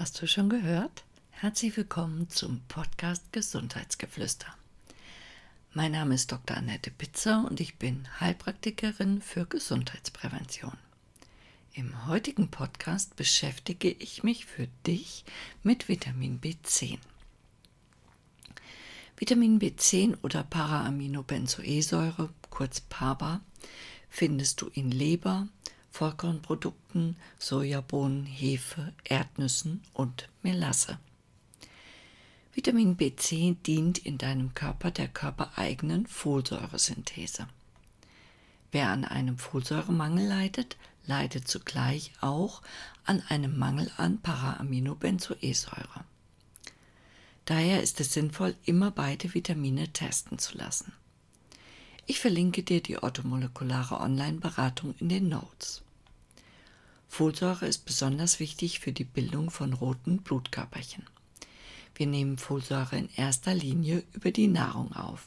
[0.00, 1.04] Hast du schon gehört?
[1.28, 4.46] Herzlich willkommen zum Podcast Gesundheitsgeflüster.
[5.74, 6.56] Mein Name ist Dr.
[6.56, 10.72] Annette Pitzer und ich bin Heilpraktikerin für Gesundheitsprävention.
[11.74, 15.26] Im heutigen Podcast beschäftige ich mich für dich
[15.62, 16.96] mit Vitamin B10.
[19.18, 23.42] Vitamin B10 oder Paraaminobenzoesäure, kurz PABA,
[24.08, 25.46] findest du in Leber,
[26.00, 30.98] Vollkornprodukten, Sojabohnen, Hefe, Erdnüssen und Melasse.
[32.54, 37.48] Vitamin B10 dient in deinem Körper der körpereigenen Folsäuresynthese.
[38.72, 42.62] Wer an einem Folsäuremangel leidet, leidet zugleich auch
[43.04, 46.04] an einem Mangel an Paraaminobenzoesäure.
[47.44, 50.94] Daher ist es sinnvoll, immer beide Vitamine testen zu lassen.
[52.06, 55.82] Ich verlinke dir die orthomolekulare Online-Beratung in den Notes.
[57.10, 61.04] Folsäure ist besonders wichtig für die Bildung von roten Blutkörperchen.
[61.96, 65.26] Wir nehmen Folsäure in erster Linie über die Nahrung auf.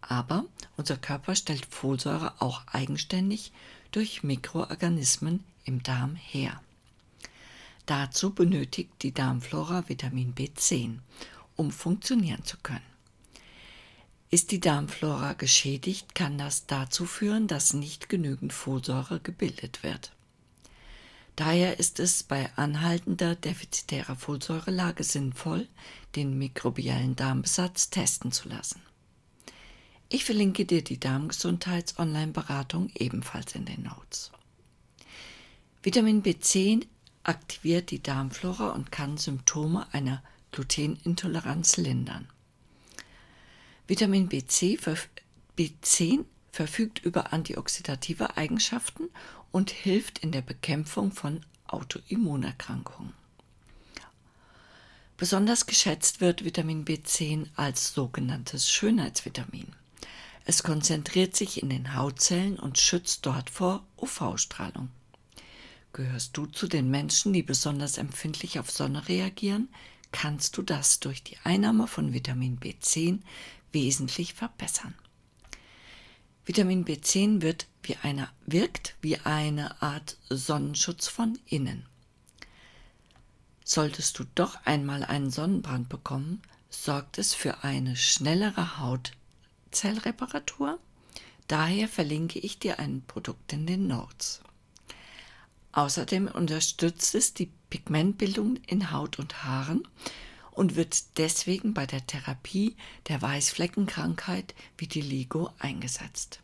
[0.00, 3.52] Aber unser Körper stellt Folsäure auch eigenständig
[3.90, 6.62] durch Mikroorganismen im Darm her.
[7.86, 11.00] Dazu benötigt die Darmflora Vitamin B10,
[11.56, 12.80] um funktionieren zu können.
[14.30, 20.12] Ist die Darmflora geschädigt, kann das dazu führen, dass nicht genügend Folsäure gebildet wird.
[21.36, 25.68] Daher ist es bei anhaltender defizitärer Folsäurelage sinnvoll,
[26.14, 28.80] den mikrobiellen Darmbesatz testen zu lassen.
[30.08, 34.32] Ich verlinke dir die Darmgesundheits-Online-Beratung ebenfalls in den Notes.
[35.82, 36.86] Vitamin B10
[37.22, 42.28] aktiviert die Darmflora und kann Symptome einer Glutenintoleranz lindern.
[43.86, 44.78] Vitamin B10,
[45.58, 49.10] B10 verfügt über antioxidative Eigenschaften
[49.52, 53.14] und hilft in der Bekämpfung von Autoimmunerkrankungen.
[55.16, 59.68] Besonders geschätzt wird Vitamin B10 als sogenanntes Schönheitsvitamin.
[60.44, 64.90] Es konzentriert sich in den Hautzellen und schützt dort vor UV-Strahlung.
[65.94, 69.70] Gehörst du zu den Menschen, die besonders empfindlich auf Sonne reagieren,
[70.12, 73.20] kannst du das durch die Einnahme von Vitamin B10
[73.72, 74.94] wesentlich verbessern.
[76.46, 81.84] Vitamin B10 wird wie eine, wirkt wie eine Art Sonnenschutz von innen.
[83.64, 86.40] Solltest du doch einmal einen Sonnenbrand bekommen,
[86.70, 90.78] sorgt es für eine schnellere Hautzellreparatur.
[91.48, 94.40] Daher verlinke ich dir ein Produkt in den Notes.
[95.72, 99.82] Außerdem unterstützt es die Pigmentbildung in Haut und Haaren
[100.56, 102.76] und wird deswegen bei der Therapie
[103.08, 106.40] der Weißfleckenkrankheit Vitiligo eingesetzt.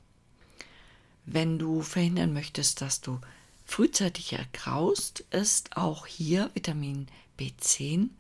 [1.25, 3.21] Wenn du verhindern möchtest, dass du
[3.65, 7.09] frühzeitig ergraust, ist auch hier Vitamin
[7.39, 8.11] B10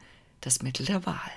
[0.40, 1.30] das Mittel der Wahl.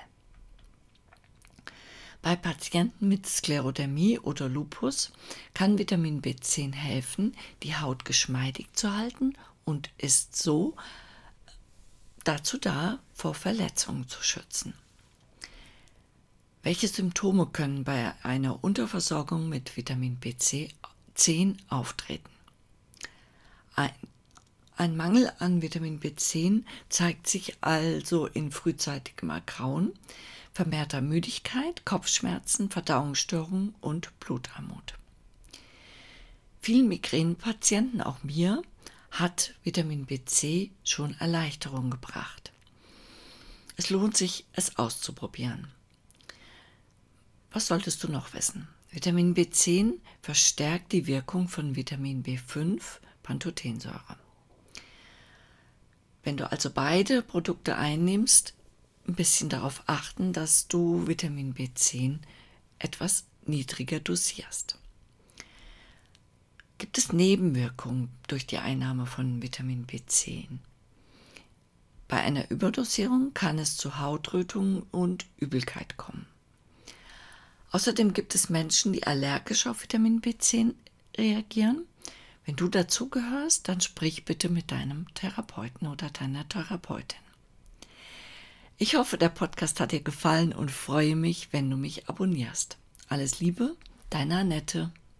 [2.22, 5.12] Bei Patienten mit Sklerodermie oder Lupus
[5.52, 9.34] kann Vitamin B10 helfen, die Haut geschmeidig zu halten
[9.64, 10.74] und ist so
[12.28, 14.74] dazu da, vor Verletzungen zu schützen.
[16.62, 22.28] Welche Symptome können bei einer Unterversorgung mit Vitamin B10 auftreten?
[23.76, 23.92] Ein,
[24.76, 29.92] ein Mangel an Vitamin B10 zeigt sich also in frühzeitigem Ergrauen,
[30.52, 34.94] vermehrter Müdigkeit, Kopfschmerzen, Verdauungsstörungen und Blutarmut.
[36.60, 38.62] Vielen Migränepatienten, auch mir,
[39.20, 42.52] hat Vitamin BC schon Erleichterung gebracht.
[43.76, 45.68] Es lohnt sich, es auszuprobieren.
[47.50, 48.68] Was solltest du noch wissen?
[48.90, 52.80] Vitamin B10 verstärkt die Wirkung von Vitamin B5,
[53.22, 54.16] Pantothensäure.
[56.22, 58.54] Wenn du also beide Produkte einnimmst,
[59.06, 62.18] ein bisschen darauf achten, dass du Vitamin B10
[62.78, 64.78] etwas niedriger dosierst.
[66.78, 70.58] Gibt es Nebenwirkungen durch die Einnahme von Vitamin B10?
[72.06, 76.26] Bei einer Überdosierung kann es zu Hautrötungen und Übelkeit kommen.
[77.72, 80.74] Außerdem gibt es Menschen, die allergisch auf Vitamin B10
[81.16, 81.84] reagieren.
[82.44, 87.18] Wenn du dazu gehörst, dann sprich bitte mit deinem Therapeuten oder deiner Therapeutin.
[88.78, 92.76] Ich hoffe, der Podcast hat dir gefallen und freue mich, wenn du mich abonnierst.
[93.08, 93.74] Alles Liebe,
[94.10, 94.92] deine Annette.